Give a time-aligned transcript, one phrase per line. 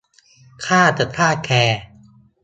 [0.65, 1.49] ข้าจะฆ่าแก!